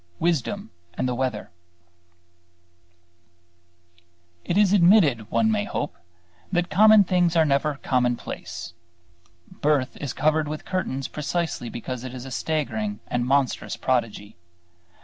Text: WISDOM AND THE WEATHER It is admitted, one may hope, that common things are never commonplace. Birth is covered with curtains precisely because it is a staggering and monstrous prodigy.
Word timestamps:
WISDOM 0.17 0.71
AND 0.95 1.07
THE 1.07 1.13
WEATHER 1.13 1.51
It 4.43 4.57
is 4.57 4.73
admitted, 4.73 5.29
one 5.29 5.51
may 5.51 5.65
hope, 5.65 5.95
that 6.51 6.71
common 6.71 7.03
things 7.03 7.35
are 7.35 7.45
never 7.45 7.75
commonplace. 7.83 8.73
Birth 9.51 9.97
is 9.97 10.13
covered 10.13 10.47
with 10.47 10.65
curtains 10.65 11.07
precisely 11.07 11.69
because 11.69 12.03
it 12.03 12.15
is 12.15 12.25
a 12.25 12.31
staggering 12.31 12.99
and 13.09 13.27
monstrous 13.27 13.77
prodigy. 13.77 14.35